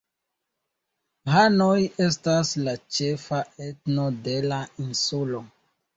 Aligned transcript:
Hanoj 1.33 1.75
estas 2.05 2.55
la 2.69 2.75
ĉefa 2.99 3.43
etno 3.67 4.11
de 4.29 4.35
la 4.51 4.63
insulo. 4.87 5.45